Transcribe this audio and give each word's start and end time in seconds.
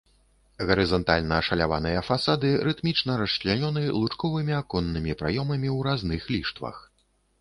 Гарызантальна 0.69 1.35
ашаляваныя 1.41 1.99
фасады 2.07 2.49
рытмічна 2.67 3.19
расчлянёны 3.21 3.83
лучковымі 3.99 4.53
аконнымі 4.61 5.17
праёмамі 5.21 5.69
ў 5.77 5.79
разных 5.91 6.21
ліштвах. 6.35 6.75